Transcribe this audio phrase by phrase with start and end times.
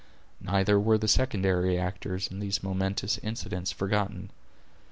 [0.41, 4.31] Neither were the secondary actors in these momentous incidents forgotten.